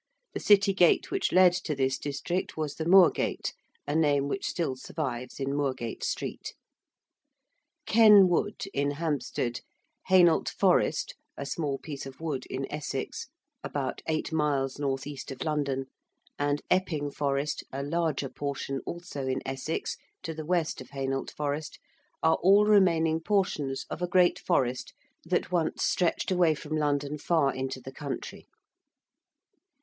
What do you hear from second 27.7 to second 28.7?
the country.